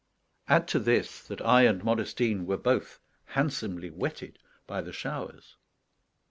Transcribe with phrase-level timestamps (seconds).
[0.47, 5.57] Add to this, that I and Modestine were both handsomely wetted by the showers.